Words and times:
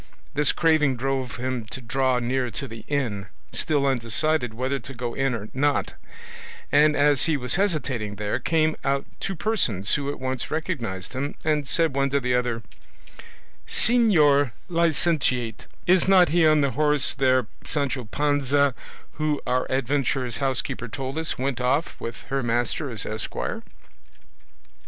This 0.33 0.51
craving 0.51 0.95
drove 0.97 1.35
him 1.35 1.63
to 1.65 1.79
draw 1.79 2.17
near 2.17 2.49
to 2.49 2.67
the 2.67 2.83
inn, 2.87 3.27
still 3.51 3.85
undecided 3.85 4.51
whether 4.51 4.79
to 4.79 4.95
go 4.95 5.13
in 5.13 5.35
or 5.35 5.49
not, 5.53 5.93
and 6.71 6.95
as 6.95 7.25
he 7.25 7.37
was 7.37 7.53
hesitating 7.53 8.15
there 8.15 8.39
came 8.39 8.75
out 8.83 9.05
two 9.19 9.35
persons 9.35 9.93
who 9.93 10.09
at 10.09 10.19
once 10.19 10.49
recognised 10.49 11.13
him, 11.13 11.35
and 11.45 11.67
said 11.67 11.93
one 11.95 12.09
to 12.09 12.19
the 12.19 12.33
other: 12.33 12.63
"Señor 13.67 14.53
licentiate, 14.69 15.67
is 15.85 16.07
not 16.07 16.29
he 16.29 16.47
on 16.47 16.61
the 16.61 16.71
horse 16.71 17.13
there 17.13 17.45
Sancho 17.63 18.05
Panza 18.05 18.73
who, 19.19 19.39
our 19.45 19.67
adventurer's 19.71 20.37
housekeeper 20.37 20.87
told 20.87 21.15
us, 21.19 21.37
went 21.37 21.61
off 21.61 21.95
with 22.01 22.23
her 22.29 22.41
master 22.41 22.89
as 22.89 23.05
esquire?" 23.05 23.61